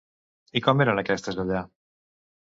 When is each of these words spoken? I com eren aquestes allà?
I 0.59 0.61
com 0.67 0.79
eren 0.85 1.01
aquestes 1.01 1.37
allà? 1.43 1.61